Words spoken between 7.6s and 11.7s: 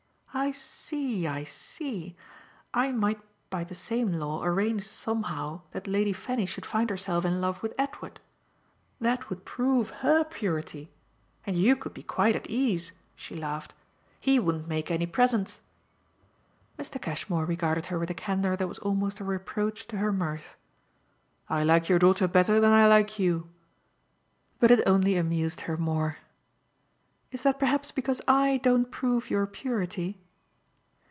with Edward. That would 'prove' HER purity. And